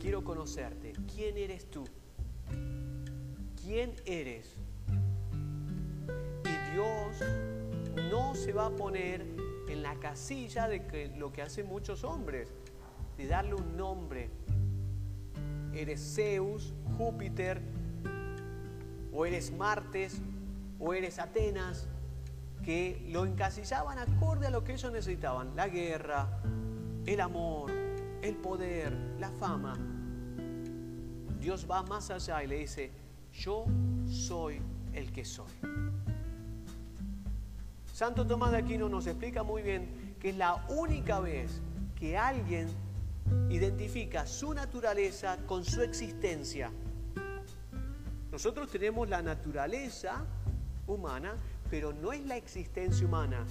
Quiero 0.00 0.24
conocerte. 0.24 0.92
¿Quién 1.14 1.36
eres 1.36 1.70
tú? 1.70 1.84
¿Quién 3.62 3.94
eres? 4.06 4.54
Y 6.44 6.72
Dios 6.72 7.22
no 8.10 8.34
se 8.34 8.52
va 8.52 8.66
a 8.66 8.70
poner 8.70 9.26
en 9.68 9.82
la 9.82 9.96
casilla 9.96 10.68
de 10.68 10.86
que 10.86 11.08
lo 11.08 11.32
que 11.32 11.42
hacen 11.42 11.66
muchos 11.66 12.04
hombres, 12.04 12.52
de 13.16 13.26
darle 13.26 13.54
un 13.54 13.76
nombre, 13.76 14.30
eres 15.80 16.14
Zeus, 16.14 16.74
Júpiter, 16.96 17.60
o 19.12 19.26
eres 19.26 19.52
Martes, 19.52 20.20
o 20.78 20.92
eres 20.92 21.18
Atenas, 21.18 21.88
que 22.64 23.06
lo 23.10 23.24
encasillaban 23.26 23.98
acorde 23.98 24.48
a 24.48 24.50
lo 24.50 24.64
que 24.64 24.72
ellos 24.72 24.92
necesitaban, 24.92 25.54
la 25.54 25.68
guerra, 25.68 26.40
el 27.06 27.20
amor, 27.20 27.70
el 28.22 28.36
poder, 28.36 28.92
la 29.18 29.30
fama. 29.30 29.78
Dios 31.40 31.66
va 31.70 31.82
más 31.84 32.10
allá 32.10 32.42
y 32.42 32.48
le 32.48 32.58
dice, 32.58 32.90
yo 33.32 33.66
soy 34.06 34.60
el 34.92 35.12
que 35.12 35.24
soy. 35.24 35.52
Santo 37.92 38.26
Tomás 38.26 38.50
de 38.50 38.58
Aquino 38.58 38.88
nos 38.88 39.06
explica 39.06 39.42
muy 39.42 39.62
bien 39.62 40.16
que 40.20 40.30
es 40.30 40.36
la 40.36 40.66
única 40.68 41.20
vez 41.20 41.62
que 41.98 42.16
alguien 42.18 42.68
identifica 43.48 44.26
su 44.26 44.52
naturaleza 44.54 45.38
con 45.46 45.64
su 45.64 45.82
existencia. 45.82 46.70
Nosotros 48.30 48.70
tenemos 48.70 49.08
la 49.08 49.22
naturaleza 49.22 50.24
humana, 50.86 51.36
pero 51.70 51.92
no 51.92 52.12
es 52.12 52.24
la 52.26 52.36
existencia 52.36 53.06
humana, 53.06 53.46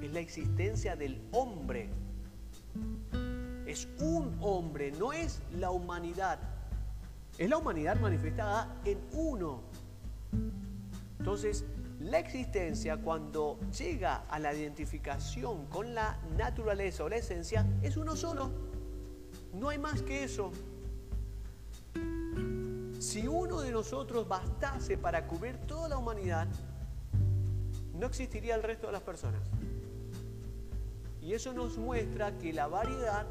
es 0.00 0.12
la 0.12 0.20
existencia 0.20 0.96
del 0.96 1.20
hombre. 1.32 1.88
Es 3.66 3.88
un 4.00 4.36
hombre, 4.40 4.92
no 4.92 5.12
es 5.12 5.40
la 5.58 5.70
humanidad. 5.70 6.38
Es 7.38 7.48
la 7.48 7.56
humanidad 7.56 7.98
manifestada 7.98 8.76
en 8.84 8.98
uno. 9.12 9.62
Entonces, 11.18 11.64
la 12.02 12.18
existencia, 12.18 12.96
cuando 12.96 13.60
llega 13.78 14.24
a 14.28 14.38
la 14.38 14.52
identificación 14.52 15.66
con 15.66 15.94
la 15.94 16.18
naturaleza 16.36 17.04
o 17.04 17.08
la 17.08 17.16
esencia, 17.16 17.64
es 17.80 17.96
uno 17.96 18.16
solo. 18.16 18.50
No 19.54 19.68
hay 19.68 19.78
más 19.78 20.02
que 20.02 20.24
eso. 20.24 20.50
Si 22.98 23.26
uno 23.28 23.60
de 23.60 23.70
nosotros 23.70 24.26
bastase 24.26 24.98
para 24.98 25.26
cubrir 25.26 25.56
toda 25.58 25.88
la 25.88 25.98
humanidad, 25.98 26.48
no 27.94 28.06
existiría 28.06 28.56
el 28.56 28.62
resto 28.62 28.88
de 28.88 28.94
las 28.94 29.02
personas. 29.02 29.42
Y 31.20 31.34
eso 31.34 31.52
nos 31.52 31.78
muestra 31.78 32.36
que 32.38 32.52
la 32.52 32.66
variedad 32.66 33.26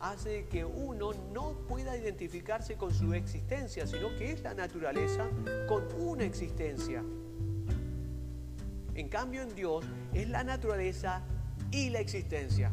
hace 0.00 0.46
que 0.48 0.64
uno 0.64 1.12
no 1.32 1.52
pueda 1.68 1.96
identificarse 1.96 2.76
con 2.76 2.92
su 2.92 3.14
existencia, 3.14 3.86
sino 3.86 4.14
que 4.16 4.32
es 4.32 4.42
la 4.42 4.52
naturaleza 4.52 5.26
con 5.68 5.84
una 5.98 6.24
existencia. 6.24 7.02
En 9.00 9.08
cambio 9.08 9.40
en 9.40 9.54
Dios 9.54 9.82
es 10.12 10.28
la 10.28 10.44
naturaleza 10.44 11.22
y 11.70 11.88
la 11.88 12.00
existencia. 12.00 12.70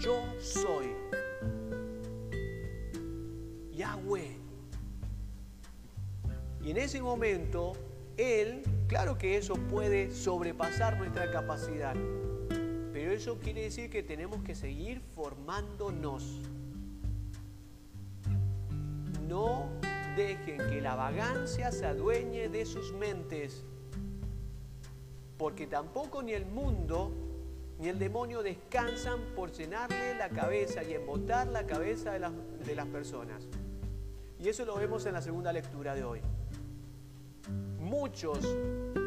Yo 0.00 0.20
soy 0.40 0.86
Yahweh. 3.72 4.36
Y 6.60 6.72
en 6.72 6.76
ese 6.76 7.00
momento, 7.00 7.74
Él, 8.16 8.64
claro 8.88 9.16
que 9.16 9.36
eso 9.36 9.54
puede 9.54 10.10
sobrepasar 10.10 10.98
nuestra 10.98 11.30
capacidad, 11.30 11.94
pero 12.92 13.12
eso 13.12 13.38
quiere 13.38 13.62
decir 13.62 13.90
que 13.90 14.02
tenemos 14.02 14.42
que 14.42 14.56
seguir 14.56 15.02
formándonos. 15.14 16.40
No 19.28 19.70
dejen 20.16 20.58
que 20.68 20.80
la 20.80 20.96
vagancia 20.96 21.70
se 21.70 21.86
adueñe 21.86 22.48
de 22.48 22.66
sus 22.66 22.92
mentes, 22.92 23.64
porque 25.38 25.66
tampoco 25.66 26.22
ni 26.22 26.32
el 26.32 26.46
mundo 26.46 27.12
ni 27.78 27.88
el 27.88 27.98
demonio 27.98 28.42
descansan 28.42 29.20
por 29.34 29.50
llenarle 29.52 30.14
la 30.14 30.28
cabeza 30.28 30.84
y 30.84 30.94
embotar 30.94 31.48
la 31.48 31.66
cabeza 31.66 32.12
de 32.12 32.20
las, 32.20 32.32
de 32.64 32.74
las 32.74 32.86
personas. 32.86 33.48
Y 34.38 34.48
eso 34.48 34.64
lo 34.64 34.76
vemos 34.76 35.06
en 35.06 35.14
la 35.14 35.22
segunda 35.22 35.52
lectura 35.52 35.94
de 35.94 36.04
hoy. 36.04 36.20
Muchos 37.78 38.38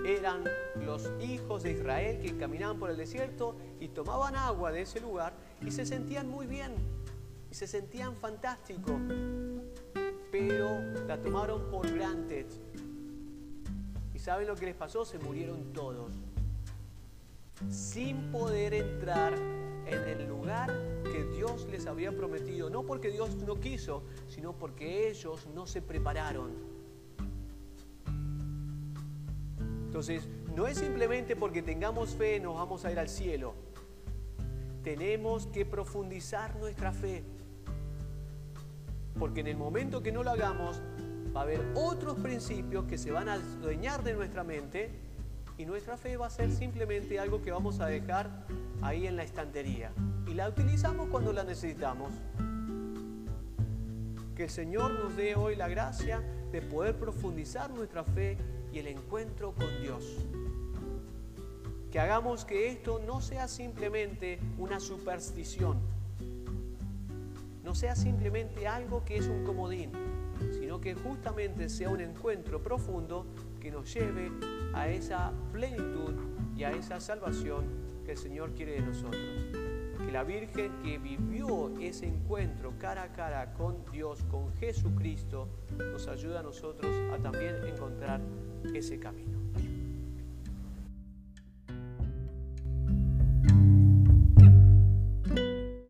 eran 0.05 0.43
los 0.75 1.09
hijos 1.21 1.63
de 1.63 1.71
Israel 1.71 2.19
que 2.21 2.37
caminaban 2.37 2.77
por 2.77 2.89
el 2.89 2.97
desierto 2.97 3.55
y 3.79 3.87
tomaban 3.89 4.35
agua 4.35 4.71
de 4.71 4.81
ese 4.81 4.99
lugar 4.99 5.33
y 5.61 5.71
se 5.71 5.85
sentían 5.85 6.29
muy 6.29 6.45
bien 6.45 6.73
y 7.49 7.55
se 7.55 7.67
sentían 7.67 8.15
fantásticos, 8.15 9.01
pero 10.31 10.81
la 11.07 11.21
tomaron 11.21 11.69
por 11.71 11.91
granted. 11.91 12.45
¿Y 14.27 14.29
saben 14.29 14.47
lo 14.47 14.55
que 14.57 14.65
les 14.65 14.75
pasó? 14.75 15.05
Se 15.05 15.17
murieron 15.19 15.71
todos, 15.71 16.11
sin 17.69 18.29
poder 18.29 18.73
entrar 18.73 19.33
en 19.85 20.03
el 20.05 20.27
lugar 20.27 20.69
que 21.05 21.23
Dios 21.23 21.65
les 21.71 21.87
había 21.87 22.11
prometido, 22.11 22.69
no 22.69 22.83
porque 22.83 23.09
Dios 23.09 23.37
no 23.37 23.57
quiso, 23.61 24.03
sino 24.27 24.51
porque 24.51 25.07
ellos 25.09 25.47
no 25.55 25.65
se 25.65 25.81
prepararon. 25.81 26.51
Entonces, 29.85 30.27
no 30.53 30.67
es 30.67 30.77
simplemente 30.77 31.37
porque 31.37 31.61
tengamos 31.61 32.09
fe 32.09 32.41
nos 32.41 32.55
vamos 32.55 32.83
a 32.83 32.91
ir 32.91 32.99
al 32.99 33.07
cielo. 33.07 33.53
Tenemos 34.83 35.47
que 35.47 35.65
profundizar 35.65 36.53
nuestra 36.57 36.91
fe. 36.91 37.23
Porque 39.17 39.39
en 39.39 39.47
el 39.47 39.55
momento 39.55 40.03
que 40.03 40.11
no 40.11 40.21
lo 40.21 40.31
hagamos, 40.31 40.81
va 41.35 41.41
a 41.41 41.43
haber 41.43 41.61
otros 41.75 42.15
principios 42.19 42.85
que 42.85 42.97
se 42.97 43.11
van 43.11 43.29
a 43.29 43.33
adueñar 43.33 44.03
de 44.03 44.13
nuestra 44.13 44.43
mente 44.43 44.91
y 45.57 45.65
nuestra 45.65 45.97
fe 45.97 46.17
va 46.17 46.27
a 46.27 46.29
ser 46.29 46.51
simplemente 46.51 47.19
algo 47.19 47.41
que 47.41 47.51
vamos 47.51 47.79
a 47.79 47.87
dejar 47.87 48.45
ahí 48.81 49.07
en 49.07 49.15
la 49.15 49.23
estantería. 49.23 49.91
Y 50.27 50.33
la 50.33 50.49
utilizamos 50.49 51.09
cuando 51.09 51.33
la 51.33 51.43
necesitamos. 51.43 52.11
Que 54.35 54.43
el 54.43 54.49
Señor 54.49 54.91
nos 54.99 55.15
dé 55.15 55.35
hoy 55.35 55.55
la 55.55 55.67
gracia 55.67 56.21
de 56.51 56.61
poder 56.61 56.95
profundizar 56.95 57.71
nuestra 57.71 58.03
fe 58.03 58.37
y 58.71 58.79
el 58.79 58.87
encuentro 58.87 59.53
con 59.53 59.81
Dios. 59.81 60.03
Que 61.91 61.99
hagamos 61.99 62.45
que 62.45 62.69
esto 62.69 62.99
no 62.99 63.21
sea 63.21 63.47
simplemente 63.47 64.39
una 64.59 64.79
superstición, 64.79 65.79
no 67.63 67.73
sea 67.73 67.95
simplemente 67.95 68.67
algo 68.67 69.03
que 69.03 69.17
es 69.17 69.27
un 69.27 69.43
comodín, 69.43 69.91
que 70.79 70.95
justamente 70.95 71.69
sea 71.69 71.89
un 71.89 72.01
encuentro 72.01 72.61
profundo 72.61 73.25
que 73.59 73.71
nos 73.71 73.93
lleve 73.93 74.31
a 74.73 74.87
esa 74.89 75.31
plenitud 75.51 76.13
y 76.55 76.63
a 76.63 76.71
esa 76.71 76.99
salvación 76.99 77.65
que 78.05 78.11
el 78.11 78.17
Señor 78.17 78.53
quiere 78.53 78.73
de 78.73 78.81
nosotros. 78.81 79.21
Que 80.05 80.11
la 80.11 80.23
Virgen 80.23 80.71
que 80.83 80.97
vivió 80.97 81.77
ese 81.79 82.07
encuentro 82.07 82.73
cara 82.77 83.03
a 83.03 83.13
cara 83.13 83.53
con 83.53 83.83
Dios, 83.91 84.23
con 84.31 84.53
Jesucristo, 84.55 85.49
nos 85.77 86.07
ayude 86.07 86.37
a 86.37 86.43
nosotros 86.43 86.95
a 87.13 87.17
también 87.17 87.55
encontrar 87.65 88.21
ese 88.73 88.99
camino. 88.99 89.36